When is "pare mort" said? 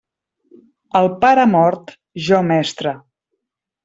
1.25-1.93